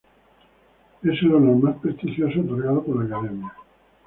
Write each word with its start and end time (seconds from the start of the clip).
Es 1.03 1.21
el 1.21 1.35
honor 1.35 1.57
más 1.57 1.77
prestigioso 1.77 2.39
otorgado 2.41 2.81
por 2.83 3.07
la 3.07 3.17
Academia. 3.17 3.53